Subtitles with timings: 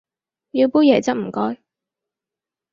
[0.53, 1.61] 要杯椰汁唔該